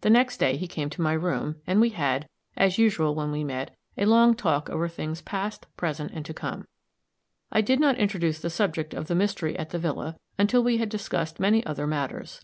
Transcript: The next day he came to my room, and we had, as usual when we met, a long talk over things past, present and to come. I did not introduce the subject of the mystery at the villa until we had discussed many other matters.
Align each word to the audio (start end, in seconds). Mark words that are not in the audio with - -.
The 0.00 0.08
next 0.08 0.38
day 0.38 0.56
he 0.56 0.66
came 0.66 0.88
to 0.88 1.02
my 1.02 1.12
room, 1.12 1.56
and 1.66 1.78
we 1.78 1.90
had, 1.90 2.26
as 2.56 2.78
usual 2.78 3.14
when 3.14 3.30
we 3.30 3.44
met, 3.44 3.76
a 3.98 4.06
long 4.06 4.34
talk 4.34 4.70
over 4.70 4.88
things 4.88 5.20
past, 5.20 5.66
present 5.76 6.10
and 6.14 6.24
to 6.24 6.32
come. 6.32 6.66
I 7.50 7.60
did 7.60 7.78
not 7.78 7.98
introduce 7.98 8.40
the 8.40 8.48
subject 8.48 8.94
of 8.94 9.08
the 9.08 9.14
mystery 9.14 9.54
at 9.58 9.68
the 9.68 9.78
villa 9.78 10.16
until 10.38 10.64
we 10.64 10.78
had 10.78 10.88
discussed 10.88 11.38
many 11.38 11.62
other 11.66 11.86
matters. 11.86 12.42